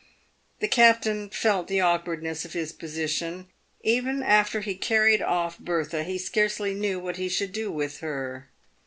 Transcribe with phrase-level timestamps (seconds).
[0.61, 3.49] The captain felt the awkwardness of his position.
[3.83, 8.47] Even after he carried off' Bertha, he scarcely knew what he should do with her.